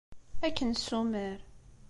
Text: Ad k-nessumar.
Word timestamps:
Ad 0.45 0.53
k-nessumar. 0.55 1.37